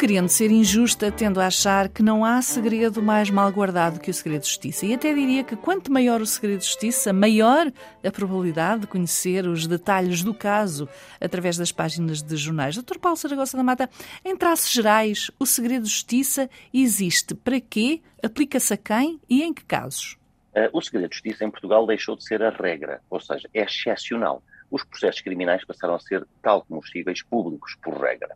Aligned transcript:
Querendo 0.00 0.30
ser 0.30 0.50
injusta, 0.50 1.12
tendo 1.12 1.42
a 1.42 1.46
achar 1.48 1.86
que 1.90 2.02
não 2.02 2.24
há 2.24 2.40
segredo 2.40 3.02
mais 3.02 3.28
mal 3.28 3.52
guardado 3.52 4.00
que 4.00 4.10
o 4.10 4.14
segredo 4.14 4.40
de 4.40 4.48
justiça. 4.48 4.86
E 4.86 4.94
até 4.94 5.12
diria 5.12 5.44
que 5.44 5.54
quanto 5.54 5.92
maior 5.92 6.22
o 6.22 6.26
segredo 6.26 6.60
de 6.60 6.64
justiça, 6.64 7.12
maior 7.12 7.70
a 8.02 8.10
probabilidade 8.10 8.80
de 8.80 8.86
conhecer 8.86 9.46
os 9.46 9.66
detalhes 9.66 10.22
do 10.22 10.32
caso 10.32 10.88
através 11.20 11.58
das 11.58 11.70
páginas 11.70 12.22
de 12.22 12.34
jornais. 12.34 12.78
Dr. 12.78 12.98
Paulo 12.98 13.18
Saragossa 13.18 13.58
da 13.58 13.62
Mata, 13.62 13.90
em 14.24 14.34
traços 14.34 14.72
gerais, 14.72 15.30
o 15.38 15.44
segredo 15.44 15.82
de 15.82 15.90
justiça 15.90 16.48
existe 16.72 17.34
para 17.34 17.60
quê? 17.60 18.00
Aplica-se 18.22 18.72
a 18.72 18.78
quem 18.78 19.20
e 19.28 19.42
em 19.42 19.52
que 19.52 19.66
casos? 19.66 20.16
Uh, 20.56 20.70
o 20.72 20.80
segredo 20.80 21.10
de 21.10 21.16
justiça 21.16 21.44
em 21.44 21.50
Portugal 21.50 21.86
deixou 21.86 22.16
de 22.16 22.24
ser 22.24 22.42
a 22.42 22.48
regra, 22.48 23.02
ou 23.10 23.20
seja, 23.20 23.46
é 23.52 23.64
excepcional. 23.64 24.42
Os 24.70 24.82
processos 24.82 25.20
criminais 25.20 25.62
passaram 25.62 25.94
a 25.94 26.00
ser, 26.00 26.26
tal 26.40 26.62
como 26.62 26.80
os 26.80 26.88
civis, 26.88 27.22
públicos 27.22 27.76
por 27.82 28.00
regra 28.00 28.34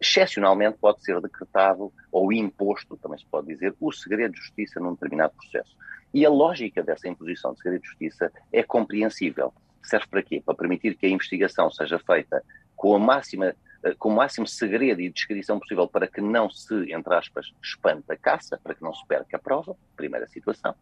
excepcionalmente 0.00 0.78
pode 0.78 1.02
ser 1.02 1.20
decretado 1.20 1.92
ou 2.10 2.32
imposto, 2.32 2.96
também 2.96 3.18
se 3.18 3.26
pode 3.26 3.48
dizer, 3.48 3.74
o 3.80 3.92
segredo 3.92 4.32
de 4.32 4.40
justiça 4.40 4.80
num 4.80 4.92
determinado 4.92 5.34
processo. 5.34 5.76
E 6.12 6.24
a 6.24 6.30
lógica 6.30 6.82
dessa 6.82 7.08
imposição 7.08 7.52
de 7.52 7.58
segredo 7.60 7.82
de 7.82 7.88
justiça 7.88 8.32
é 8.52 8.62
compreensível. 8.62 9.52
Serve 9.82 10.06
para 10.06 10.22
quê? 10.22 10.42
Para 10.44 10.54
permitir 10.54 10.96
que 10.96 11.06
a 11.06 11.08
investigação 11.08 11.70
seja 11.70 11.98
feita 11.98 12.42
com, 12.76 12.94
a 12.94 12.98
máxima, 12.98 13.54
eh, 13.82 13.94
com 13.98 14.10
o 14.10 14.14
máximo 14.14 14.46
segredo 14.46 15.00
e 15.00 15.10
descrição 15.10 15.58
possível 15.58 15.88
para 15.88 16.06
que 16.06 16.20
não 16.20 16.48
se, 16.48 16.92
entre 16.92 17.14
aspas, 17.14 17.52
espante 17.62 18.10
a 18.12 18.16
caça, 18.16 18.58
para 18.62 18.74
que 18.74 18.82
não 18.82 18.94
se 18.94 19.06
perca 19.06 19.36
a 19.36 19.40
prova, 19.40 19.76
primeira 19.96 20.26
situação, 20.28 20.74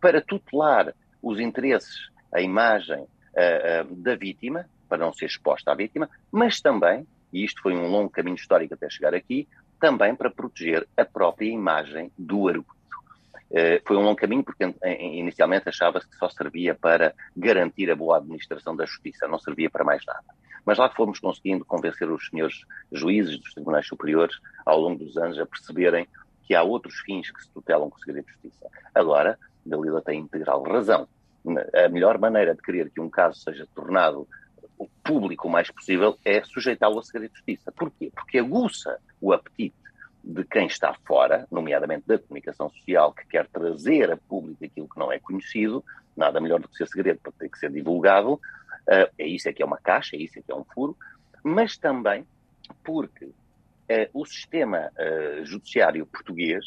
para 0.00 0.20
tutelar 0.20 0.94
os 1.22 1.40
interesses, 1.40 2.10
a 2.32 2.40
imagem 2.40 3.00
uh, 3.00 3.82
uh, 3.82 3.96
da 3.96 4.14
vítima, 4.14 4.68
para 4.88 4.98
não 4.98 5.12
ser 5.12 5.26
exposta 5.26 5.72
à 5.72 5.74
vítima, 5.74 6.08
mas 6.30 6.60
também 6.60 7.06
e 7.32 7.44
isto 7.44 7.60
foi 7.62 7.74
um 7.74 7.88
longo 7.88 8.10
caminho 8.10 8.36
histórico 8.36 8.74
até 8.74 8.88
chegar 8.88 9.14
aqui, 9.14 9.48
também 9.80 10.14
para 10.14 10.30
proteger 10.30 10.86
a 10.96 11.04
própria 11.04 11.48
imagem 11.48 12.10
do 12.16 12.48
arguido. 12.48 12.76
Uh, 13.48 13.80
foi 13.86 13.96
um 13.96 14.02
longo 14.02 14.16
caminho 14.16 14.42
porque 14.42 14.64
inicialmente 14.98 15.68
achava-se 15.68 16.08
que 16.08 16.16
só 16.16 16.28
servia 16.28 16.74
para 16.74 17.14
garantir 17.36 17.90
a 17.90 17.94
boa 17.94 18.16
administração 18.16 18.74
da 18.74 18.84
justiça, 18.84 19.28
não 19.28 19.38
servia 19.38 19.70
para 19.70 19.84
mais 19.84 20.04
nada. 20.04 20.24
Mas 20.64 20.78
lá 20.78 20.90
fomos 20.90 21.20
conseguindo 21.20 21.64
convencer 21.64 22.10
os 22.10 22.26
senhores 22.26 22.64
juízes 22.90 23.38
dos 23.38 23.54
tribunais 23.54 23.86
superiores 23.86 24.36
ao 24.64 24.80
longo 24.80 25.04
dos 25.04 25.16
anos 25.16 25.38
a 25.38 25.46
perceberem 25.46 26.08
que 26.42 26.56
há 26.56 26.62
outros 26.62 26.98
fins 27.00 27.30
que 27.30 27.40
se 27.40 27.50
tutelam 27.50 27.88
com 27.88 27.96
o 27.96 28.00
segredo 28.00 28.26
de 28.26 28.32
justiça. 28.32 28.68
Agora, 28.92 29.38
Dalila 29.64 30.02
tem 30.02 30.20
integral 30.20 30.62
razão. 30.64 31.08
A 31.72 31.88
melhor 31.88 32.18
maneira 32.18 32.52
de 32.52 32.62
querer 32.62 32.90
que 32.90 33.00
um 33.00 33.08
caso 33.08 33.38
seja 33.40 33.66
tornado 33.74 34.26
o 34.78 34.88
público 35.02 35.48
o 35.48 35.50
mais 35.50 35.70
possível 35.70 36.18
é 36.24 36.42
sujeitá-lo 36.44 36.98
a 36.98 37.02
segredo 37.02 37.30
de 37.30 37.36
justiça. 37.36 37.72
Porquê? 37.72 38.10
Porque 38.14 38.38
aguça 38.38 38.98
o 39.20 39.32
apetite 39.32 39.76
de 40.26 40.44
quem 40.44 40.66
está 40.66 40.92
fora, 41.06 41.46
nomeadamente 41.50 42.04
da 42.06 42.18
comunicação 42.18 42.68
social, 42.70 43.12
que 43.12 43.24
quer 43.26 43.46
trazer 43.46 44.10
a 44.10 44.16
público 44.16 44.64
aquilo 44.64 44.88
que 44.88 44.98
não 44.98 45.12
é 45.12 45.20
conhecido, 45.20 45.84
nada 46.16 46.40
melhor 46.40 46.58
do 46.58 46.68
que 46.68 46.76
ser 46.76 46.88
segredo 46.88 47.20
para 47.20 47.32
ter 47.32 47.48
que 47.48 47.58
ser 47.58 47.70
divulgado, 47.70 48.32
uh, 48.34 49.08
é 49.16 49.26
isso 49.26 49.48
é 49.48 49.52
que 49.52 49.62
é 49.62 49.66
uma 49.66 49.78
caixa, 49.78 50.16
é 50.16 50.18
isso 50.18 50.38
é 50.38 50.42
que 50.42 50.50
é 50.50 50.54
um 50.54 50.64
furo, 50.64 50.96
mas 51.44 51.78
também 51.78 52.26
porque 52.82 53.26
uh, 53.26 53.34
o 54.12 54.26
sistema 54.26 54.90
uh, 54.98 55.44
judiciário 55.44 56.04
português 56.06 56.64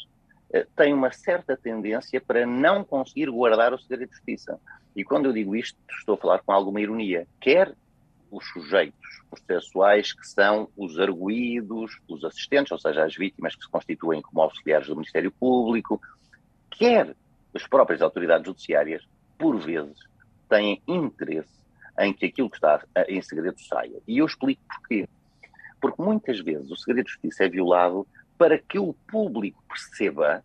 tem 0.76 0.92
uma 0.92 1.12
certa 1.12 1.56
tendência 1.56 2.20
para 2.20 2.44
não 2.44 2.84
conseguir 2.84 3.30
guardar 3.30 3.72
o 3.72 3.78
segredo 3.78 4.10
de 4.10 4.16
justiça. 4.16 4.60
E 4.96 5.04
quando 5.04 5.28
eu 5.28 5.32
digo 5.32 5.56
isto, 5.56 5.78
estou 5.92 6.16
a 6.16 6.18
falar 6.18 6.40
com 6.40 6.52
alguma 6.52 6.82
ironia. 6.82 7.28
Quer 7.40 7.72
os 8.32 8.46
sujeitos 8.50 9.00
processuais 9.30 10.14
que 10.14 10.28
são 10.28 10.70
os 10.76 11.00
arguídos, 11.00 12.00
os 12.08 12.24
assistentes, 12.24 12.72
ou 12.72 12.80
seja, 12.80 13.04
as 13.04 13.16
vítimas 13.16 13.56
que 13.56 13.64
se 13.64 13.70
constituem 13.70 14.22
como 14.22 14.42
auxiliares 14.42 14.88
do 14.88 14.96
Ministério 14.96 15.32
Público, 15.32 16.02
quer 16.72 17.16
as 17.54 17.68
próprias 17.68 18.02
autoridades 18.02 18.46
judiciárias, 18.46 19.08
por 19.38 19.58
vezes, 19.58 19.98
têm 20.48 20.82
interesse 20.88 21.60
em 22.00 22.14
que 22.14 22.26
aquilo 22.26 22.50
que 22.50 22.58
está 22.58 22.84
em 23.08 23.22
segredo 23.22 23.60
saia. 23.60 24.00
E 24.08 24.18
eu 24.20 24.26
explico 24.26 24.62
porquê. 24.68 25.08
Porque 25.82 26.02
muitas 26.02 26.40
vezes 26.40 26.70
o 26.72 26.78
segredo 26.78 27.06
de 27.06 27.12
justiça 27.12 27.46
é 27.46 27.50
violado 27.50 28.08
para 28.38 28.58
que 28.58 28.80
o 28.80 28.94
público 28.94 29.62
perceba 29.68 30.44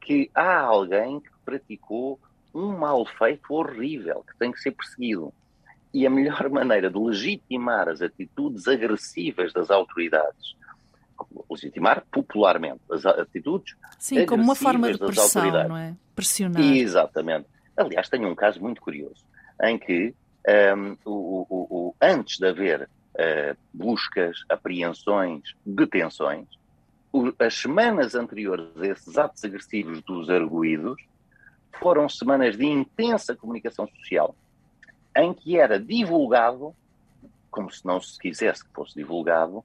que 0.00 0.30
há 0.34 0.60
alguém 0.60 1.20
que 1.20 1.30
praticou 1.44 2.18
um 2.54 2.76
mal 2.76 3.04
feito 3.04 3.52
horrível, 3.52 4.24
que 4.26 4.36
tem 4.38 4.52
que 4.52 4.60
ser 4.60 4.70
perseguido. 4.70 5.32
E 5.94 6.06
a 6.06 6.10
melhor 6.10 6.50
maneira 6.50 6.90
de 6.90 6.98
legitimar 6.98 7.88
as 7.88 8.02
atitudes 8.02 8.68
agressivas 8.68 9.52
das 9.52 9.70
autoridades, 9.70 10.54
legitimar 11.50 12.04
popularmente 12.10 12.80
as 12.90 13.06
atitudes 13.06 13.76
Sim, 13.98 14.26
como 14.26 14.42
uma 14.42 14.54
forma 14.54 14.92
de 14.92 14.98
pressão, 14.98 15.68
não 15.68 15.76
é? 15.76 15.94
Pressionar. 16.14 16.60
Exatamente. 16.60 17.46
Aliás, 17.76 18.08
tenho 18.08 18.28
um 18.28 18.34
caso 18.34 18.60
muito 18.60 18.82
curioso, 18.82 19.24
em 19.62 19.78
que 19.78 20.14
um, 20.76 20.96
o, 21.04 21.46
o, 21.48 21.66
o, 21.70 21.94
antes 22.00 22.38
de 22.38 22.46
haver 22.46 22.82
uh, 22.82 23.56
buscas, 23.72 24.44
apreensões, 24.48 25.54
detenções, 25.64 26.46
as 27.38 27.54
semanas 27.54 28.14
anteriores 28.14 28.66
a 28.76 28.86
esses 28.86 29.16
atos 29.16 29.44
agressivos 29.44 30.02
dos 30.02 30.28
arguídos 30.28 31.00
foram 31.78 32.08
semanas 32.08 32.56
de 32.56 32.66
intensa 32.66 33.36
comunicação 33.36 33.86
social 33.88 34.34
em 35.16 35.32
que 35.32 35.58
era 35.58 35.78
divulgado, 35.78 36.74
como 37.50 37.70
se 37.70 37.84
não 37.86 38.00
se 38.00 38.18
quisesse 38.18 38.64
que 38.64 38.72
fosse 38.72 38.94
divulgado, 38.94 39.58
uh, 39.58 39.64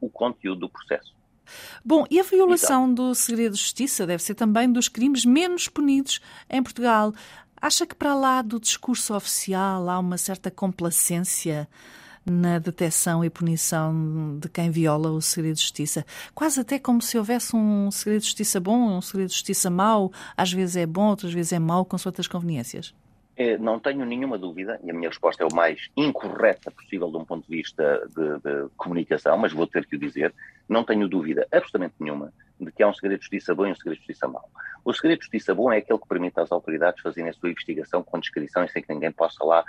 o 0.00 0.08
conteúdo 0.08 0.60
do 0.60 0.68
processo. 0.68 1.14
Bom, 1.84 2.06
e 2.10 2.18
a 2.18 2.22
violação 2.22 2.90
então, 2.90 3.08
do 3.08 3.14
segredo 3.14 3.54
de 3.54 3.60
justiça 3.60 4.06
deve 4.06 4.22
ser 4.22 4.34
também 4.34 4.70
dos 4.70 4.88
crimes 4.88 5.24
menos 5.24 5.68
punidos 5.68 6.20
em 6.48 6.62
Portugal. 6.62 7.12
Acha 7.60 7.86
que 7.86 7.94
para 7.94 8.14
lá 8.14 8.42
do 8.42 8.60
discurso 8.60 9.14
oficial 9.14 9.88
há 9.88 9.98
uma 9.98 10.18
certa 10.18 10.50
complacência 10.50 11.68
na 12.24 12.58
detecção 12.58 13.22
e 13.22 13.28
punição 13.28 14.38
de 14.40 14.48
quem 14.48 14.70
viola 14.70 15.10
o 15.10 15.20
segredo 15.20 15.56
de 15.56 15.62
justiça? 15.62 16.06
Quase 16.34 16.60
até 16.60 16.78
como 16.78 17.02
se 17.02 17.18
houvesse 17.18 17.54
um 17.54 17.90
segredo 17.90 18.20
de 18.20 18.26
justiça 18.26 18.58
bom 18.58 18.90
e 18.90 18.94
um 18.94 19.00
segredo 19.02 19.28
de 19.28 19.34
justiça 19.34 19.70
mau. 19.70 20.12
Às 20.36 20.52
vezes 20.52 20.76
é 20.76 20.86
bom, 20.86 21.08
outras 21.08 21.32
vezes 21.32 21.52
é 21.52 21.58
mau, 21.58 21.84
com 21.84 21.96
suas 21.98 22.26
conveniências. 22.26 22.94
É, 23.36 23.58
não 23.58 23.80
tenho 23.80 24.04
nenhuma 24.04 24.38
dúvida, 24.38 24.78
e 24.84 24.90
a 24.90 24.94
minha 24.94 25.08
resposta 25.08 25.42
é 25.42 25.46
o 25.46 25.54
mais 25.54 25.88
incorreta 25.96 26.70
possível 26.70 27.10
de 27.10 27.16
um 27.16 27.24
ponto 27.24 27.48
de 27.48 27.56
vista 27.56 28.08
de, 28.14 28.38
de, 28.38 28.68
comunicação, 28.76 29.36
mas 29.36 29.52
vou 29.52 29.66
ter 29.66 29.84
que 29.86 29.96
o 29.96 29.98
dizer, 29.98 30.32
não 30.68 30.84
tenho 30.84 31.08
dúvida 31.08 31.44
absolutamente 31.50 31.94
nenhuma 31.98 32.32
de 32.60 32.70
que 32.70 32.82
há 32.82 32.88
um 32.88 32.94
segredo 32.94 33.18
de 33.18 33.24
justiça 33.24 33.52
bom 33.52 33.66
e 33.66 33.72
um 33.72 33.74
segredo 33.74 33.94
de 33.94 34.06
justiça 34.06 34.28
mau. 34.28 34.48
O 34.84 34.92
segredo 34.92 35.18
de 35.18 35.24
justiça 35.24 35.52
bom 35.52 35.72
é 35.72 35.78
aquele 35.78 35.98
que 35.98 36.08
permite 36.08 36.38
às 36.38 36.52
autoridades 36.52 37.02
fazerem 37.02 37.28
a 37.28 37.32
sua 37.32 37.50
investigação 37.50 38.04
com 38.04 38.20
descrição 38.20 38.64
e 38.64 38.68
sem 38.68 38.82
que 38.82 38.94
ninguém 38.94 39.10
possa 39.10 39.44
lá 39.44 39.64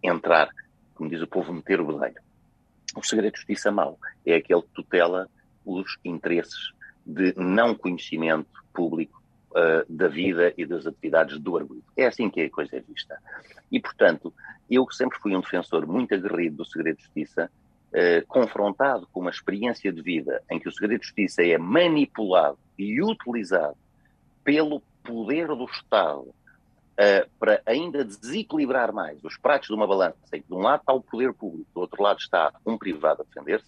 entrar, 0.00 0.48
como 0.94 1.10
diz 1.10 1.20
o 1.20 1.26
povo, 1.26 1.52
meter 1.52 1.80
o 1.80 1.86
bedelho. 1.86 2.22
O 2.96 3.02
segredo 3.02 3.32
de 3.32 3.38
justiça 3.38 3.72
mau 3.72 3.98
é 4.24 4.36
aquele 4.36 4.62
que 4.62 4.72
tutela 4.72 5.28
os 5.64 5.98
interesses 6.04 6.72
de 7.04 7.34
não 7.36 7.74
conhecimento 7.74 8.48
público 8.72 9.19
uh, 9.50 9.84
da 9.88 10.08
vida 10.08 10.52
e 10.56 10.64
das 10.64 10.86
atividades 10.86 11.38
do 11.38 11.56
arguido. 11.56 11.84
É 11.96 12.06
assim 12.06 12.30
que 12.30 12.40
a 12.40 12.50
coisa 12.50 12.76
é 12.76 12.80
vista. 12.80 13.18
E, 13.70 13.80
portanto, 13.80 14.32
eu 14.70 14.88
sempre 14.90 15.18
fui 15.18 15.34
um 15.36 15.40
defensor 15.40 15.86
muito 15.86 16.14
aguerrido 16.14 16.58
do 16.58 16.64
segredo 16.64 16.96
de 16.96 17.04
justiça, 17.04 17.50
uh, 17.92 18.26
confrontado 18.26 19.08
com 19.12 19.20
uma 19.20 19.30
experiência 19.30 19.92
de 19.92 20.02
vida 20.02 20.42
em 20.50 20.58
que 20.58 20.68
o 20.68 20.72
segredo 20.72 21.00
de 21.00 21.06
justiça 21.06 21.42
é 21.42 21.58
manipulado 21.58 22.58
e 22.78 23.02
utilizado 23.02 23.76
pelo 24.44 24.82
poder 25.02 25.48
do 25.48 25.64
Estado 25.64 26.22
uh, 27.00 27.30
para 27.38 27.60
ainda 27.66 28.04
desequilibrar 28.04 28.92
mais 28.92 29.22
os 29.24 29.36
pratos 29.36 29.68
de 29.68 29.74
uma 29.74 29.86
balança, 29.86 30.16
em 30.32 30.42
que 30.42 30.48
de 30.48 30.54
um 30.54 30.60
lado 30.60 30.80
está 30.80 30.92
o 30.92 31.00
poder 31.00 31.32
público, 31.32 31.66
do 31.74 31.80
outro 31.80 32.02
lado 32.02 32.18
está 32.18 32.52
um 32.66 32.78
privado 32.78 33.22
a 33.22 33.24
defender-se, 33.24 33.66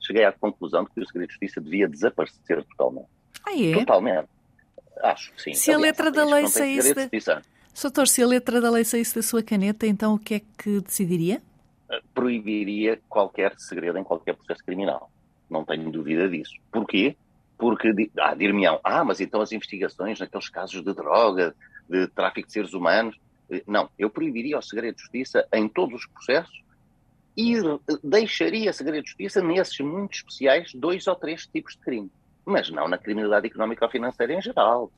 cheguei 0.00 0.24
à 0.24 0.32
conclusão 0.32 0.84
de 0.84 0.90
que 0.90 1.00
o 1.00 1.06
segredo 1.06 1.28
de 1.28 1.34
justiça 1.34 1.60
devia 1.60 1.88
desaparecer 1.88 2.64
totalmente. 2.64 3.08
Ah, 3.46 3.56
é? 3.56 3.74
Totalmente. 3.74 4.28
Acho 5.02 5.32
que 5.32 5.42
sim. 5.42 5.54
Se 5.54 5.72
a 5.72 5.78
letra 5.78 6.10
da 6.10 6.24
lei 6.24 6.46
saísse. 6.48 6.94
Da... 6.94 7.42
Doutor, 7.80 8.08
se 8.08 8.22
a 8.22 8.26
letra 8.26 8.60
da 8.60 8.70
lei 8.70 8.84
saísse 8.84 9.14
da 9.14 9.22
sua 9.22 9.42
caneta, 9.42 9.86
então 9.86 10.14
o 10.14 10.18
que 10.18 10.34
é 10.34 10.40
que 10.58 10.80
decidiria? 10.80 11.40
Eh, 11.90 12.00
proibiria 12.12 13.00
qualquer 13.08 13.54
segredo 13.58 13.98
em 13.98 14.04
qualquer 14.04 14.34
processo 14.34 14.64
criminal. 14.64 15.10
Não 15.48 15.64
tenho 15.64 15.90
dúvida 15.90 16.28
disso. 16.28 16.54
Porquê? 16.72 17.16
Porque, 17.56 18.10
ah, 18.18 18.34
dir-me-ão, 18.34 18.80
ah, 18.82 19.04
mas 19.04 19.20
então 19.20 19.40
as 19.40 19.52
investigações 19.52 20.18
naqueles 20.18 20.48
casos 20.48 20.82
de 20.82 20.92
droga, 20.92 21.54
de 21.88 22.06
tráfico 22.08 22.46
de 22.46 22.52
seres 22.52 22.74
humanos. 22.74 23.16
Eh, 23.50 23.62
não, 23.66 23.88
eu 23.98 24.10
proibiria 24.10 24.58
o 24.58 24.62
segredo 24.62 24.96
de 24.96 25.02
justiça 25.02 25.46
em 25.52 25.68
todos 25.68 26.00
os 26.00 26.06
processos 26.06 26.62
e 27.36 27.54
deixaria 28.02 28.72
segredo 28.72 29.04
de 29.04 29.10
justiça 29.10 29.40
nesses 29.40 29.78
muito 29.78 30.14
especiais 30.14 30.72
dois 30.74 31.06
ou 31.06 31.14
três 31.14 31.46
tipos 31.46 31.74
de 31.74 31.80
crime 31.80 32.10
mas 32.48 32.70
não 32.70 32.88
na 32.88 32.96
criminalidade 32.96 33.46
económica 33.46 33.84
ou 33.84 33.90
financeira 33.90 34.32
em 34.32 34.40
geral. 34.40 34.90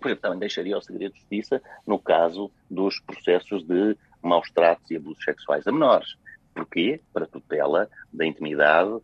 Por 0.00 0.08
exemplo, 0.08 0.22
também 0.22 0.40
deixaria 0.40 0.76
o 0.76 0.82
segredo 0.82 1.12
de 1.12 1.20
justiça 1.20 1.62
no 1.86 1.98
caso 1.98 2.50
dos 2.68 3.00
processos 3.00 3.64
de 3.64 3.96
maus 4.20 4.50
tratos 4.50 4.90
e 4.90 4.96
abusos 4.96 5.22
sexuais 5.24 5.66
a 5.66 5.72
menores. 5.72 6.16
Porquê? 6.52 7.00
Para 7.12 7.26
tutela 7.26 7.88
da 8.12 8.26
intimidade 8.26 8.90
uh, 8.90 9.02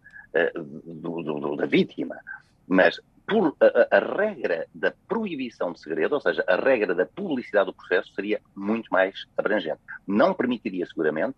do, 0.85 1.23
do, 1.23 1.57
da 1.57 1.67
vítima. 1.67 2.17
Mas 2.67 3.01
por, 3.27 3.55
a, 3.61 3.97
a, 3.97 4.01
regra 4.01 4.67
da 4.75 4.93
proibição 5.09 5.73
de 5.73 5.81
segredo, 5.81 6.15
ou 6.15 6.21
seja, 6.21 6.45
a 6.47 6.57
regra 6.57 6.95
da 6.95 7.07
publicidade 7.07 7.67
do 7.67 7.75
processo, 7.75 8.13
seria 8.15 8.41
muito 8.55 8.89
mais 8.91 9.27
abrangente. 9.39 9.81
Não 10.07 10.35
permitiria 10.35 10.85
seguramente, 10.87 11.37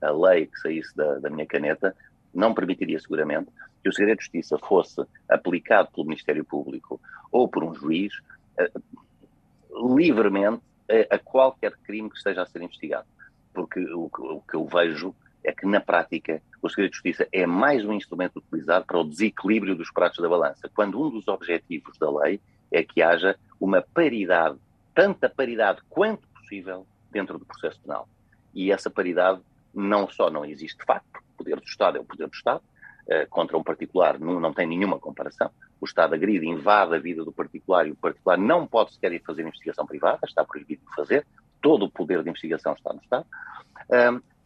a 0.00 0.10
lei 0.10 0.46
que 0.46 0.58
saísse 0.60 0.96
da, 0.96 1.18
da 1.18 1.30
minha 1.30 1.46
caneta, 1.46 1.94
não 2.36 2.54
permitiria 2.54 2.98
seguramente 3.00 3.50
que 3.82 3.88
o 3.88 3.92
segredo 3.92 4.18
de 4.18 4.24
justiça 4.24 4.58
fosse 4.58 5.02
aplicado 5.28 5.90
pelo 5.90 6.06
Ministério 6.06 6.44
Público 6.44 7.00
ou 7.30 7.48
por 7.48 7.64
um 7.64 7.74
juiz 7.74 8.12
uh, 8.58 9.94
livremente 9.94 10.62
a, 10.88 11.14
a, 11.14 11.18
qualquer 11.18 11.72
crime 11.78 12.10
que 12.10 12.16
esteja 12.16 12.42
a 12.42 12.46
ser 12.46 12.62
investigado. 12.62 13.06
Porque 13.52 13.80
o, 13.92 14.10
o 14.12 14.42
que 14.42 14.54
eu 14.54 14.66
vejo 14.66 15.14
é 15.42 15.52
que, 15.52 15.66
na 15.66 15.80
prática, 15.80 16.42
o 16.60 16.68
segredo 16.68 16.90
de 16.90 16.96
justiça 16.96 17.28
é 17.32 17.46
mais 17.46 17.84
um 17.84 17.92
instrumento 17.92 18.38
utilizado 18.38 18.84
para 18.84 18.98
o 18.98 19.04
desequilíbrio 19.04 19.76
dos 19.76 19.90
pratos 19.90 20.18
da 20.18 20.28
balança, 20.28 20.68
quando 20.74 21.00
um 21.00 21.10
dos 21.10 21.28
objetivos 21.28 21.96
da 21.98 22.10
lei 22.10 22.40
é 22.70 22.82
que 22.82 23.00
haja 23.00 23.36
uma 23.60 23.80
paridade, 23.80 24.58
tanta 24.94 25.28
paridade 25.28 25.80
quanto 25.88 26.26
possível, 26.28 26.86
dentro 27.10 27.38
do 27.38 27.46
processo 27.46 27.80
penal. 27.80 28.08
E 28.52 28.72
essa 28.72 28.90
paridade 28.90 29.40
não 29.72 30.08
só 30.08 30.30
não 30.30 30.44
existe 30.44 30.78
de 30.78 30.84
facto, 30.84 31.20
poder 31.36 31.56
do 31.56 31.66
Estado 31.66 31.98
é 31.98 32.00
o 32.00 32.04
poder 32.04 32.26
do 32.26 32.34
Estado, 32.34 32.62
uh, 32.62 33.28
contra 33.28 33.56
um 33.56 33.62
particular 33.62 34.18
não, 34.18 34.40
não 34.40 34.52
tem 34.52 34.66
nenhuma 34.66 34.98
comparação. 34.98 35.50
O 35.80 35.84
Estado 35.84 36.14
agride, 36.14 36.46
invade 36.46 36.94
a 36.94 36.98
vida 36.98 37.24
do 37.24 37.32
particular 37.32 37.86
e 37.86 37.92
o 37.92 37.96
particular 37.96 38.38
não 38.38 38.66
pode 38.66 38.94
sequer 38.94 39.20
fazer 39.22 39.42
investigação 39.42 39.86
privada, 39.86 40.20
está 40.26 40.44
proibido 40.44 40.82
de 40.88 40.94
fazer, 40.94 41.26
todo 41.60 41.84
o 41.84 41.90
poder 41.90 42.22
de 42.22 42.30
investigação 42.30 42.72
está 42.72 42.92
no 42.92 43.00
Estado 43.00 43.26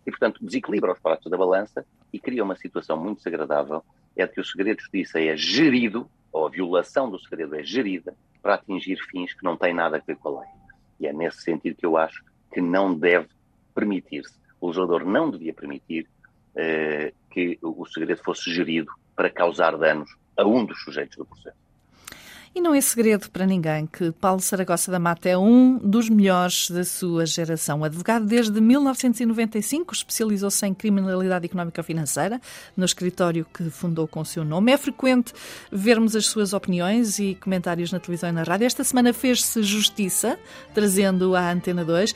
e, 0.06 0.10
portanto, 0.10 0.44
desequilibra 0.44 0.92
os 0.92 0.98
pratos 0.98 1.30
da 1.30 1.36
balança 1.36 1.84
e 2.12 2.18
cria 2.18 2.42
uma 2.42 2.56
situação 2.56 2.96
muito 2.96 3.18
desagradável, 3.18 3.84
é 4.16 4.26
que 4.26 4.40
o 4.40 4.44
segredo 4.44 4.78
de 4.78 4.82
justiça 4.82 5.20
é 5.20 5.36
gerido, 5.36 6.10
ou 6.32 6.46
a 6.46 6.50
violação 6.50 7.10
do 7.10 7.18
segredo 7.18 7.54
é 7.54 7.62
gerida, 7.62 8.14
para 8.42 8.54
atingir 8.54 8.96
fins 9.10 9.34
que 9.34 9.44
não 9.44 9.56
têm 9.56 9.74
nada 9.74 9.96
a 9.96 10.00
ver 10.00 10.16
com 10.16 10.28
a 10.28 10.40
lei. 10.40 10.50
E 10.98 11.06
é 11.06 11.12
nesse 11.12 11.42
sentido 11.42 11.76
que 11.76 11.86
eu 11.86 11.96
acho 11.96 12.24
que 12.52 12.60
não 12.60 12.92
deve 12.94 13.28
permitir-se, 13.74 14.34
o 14.60 14.66
legislador 14.66 15.04
não 15.04 15.30
devia 15.30 15.54
permitir 15.54 16.08
eh, 16.56 17.12
que 17.30 17.58
o 17.62 17.86
segredo 17.86 18.22
fosse 18.22 18.52
gerido 18.52 18.92
para 19.14 19.30
causar 19.30 19.76
danos 19.76 20.10
a 20.36 20.44
um 20.44 20.64
dos 20.64 20.80
sujeitos 20.82 21.16
do 21.16 21.24
processo. 21.24 21.60
E 22.52 22.60
não 22.60 22.74
é 22.74 22.80
segredo 22.80 23.30
para 23.30 23.46
ninguém 23.46 23.86
que 23.86 24.10
Paulo 24.10 24.40
Saragossa 24.40 24.90
da 24.90 24.98
Mata 24.98 25.28
é 25.28 25.38
um 25.38 25.78
dos 25.78 26.08
melhores 26.08 26.68
da 26.68 26.84
sua 26.84 27.24
geração. 27.24 27.84
Advogado 27.84 28.26
desde 28.26 28.60
1995, 28.60 29.94
especializou-se 29.94 30.66
em 30.66 30.74
criminalidade 30.74 31.46
económica 31.46 31.80
financeira, 31.80 32.40
no 32.76 32.84
escritório 32.84 33.46
que 33.54 33.70
fundou 33.70 34.08
com 34.08 34.20
o 34.22 34.24
seu 34.24 34.44
nome. 34.44 34.72
É 34.72 34.76
frequente 34.76 35.32
vermos 35.70 36.16
as 36.16 36.26
suas 36.26 36.52
opiniões 36.52 37.20
e 37.20 37.36
comentários 37.36 37.92
na 37.92 38.00
televisão 38.00 38.30
e 38.30 38.32
na 38.32 38.42
rádio. 38.42 38.66
Esta 38.66 38.82
semana 38.82 39.12
fez-se 39.12 39.62
justiça, 39.62 40.36
trazendo 40.74 41.36
à 41.36 41.52
Antena 41.52 41.84
2. 41.84 42.12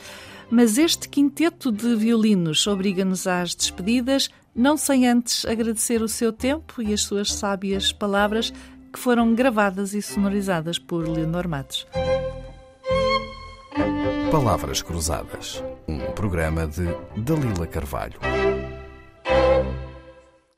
Mas 0.49 0.77
este 0.77 1.09
quinteto 1.09 1.71
de 1.71 1.95
violinos 1.95 2.65
obriga-nos 2.67 3.27
às 3.27 3.55
despedidas, 3.55 4.29
não 4.55 4.77
sem 4.77 5.07
antes 5.07 5.45
agradecer 5.45 6.01
o 6.01 6.07
seu 6.07 6.31
tempo 6.31 6.81
e 6.81 6.93
as 6.93 7.01
suas 7.01 7.33
sábias 7.33 7.91
palavras 7.91 8.53
que 8.93 8.99
foram 8.99 9.33
gravadas 9.35 9.93
e 9.93 10.01
sonorizadas 10.01 10.79
por 10.79 11.07
Leonor 11.07 11.47
Matos. 11.47 11.85
Palavras 14.31 14.81
Cruzadas, 14.81 15.63
um 15.87 15.99
programa 16.11 16.67
de 16.67 16.85
Dalila 17.17 17.67
Carvalho. 17.67 18.19